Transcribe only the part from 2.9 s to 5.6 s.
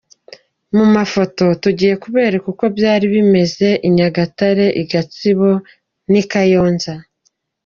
bimeze i Nyagatare, i Gatsibo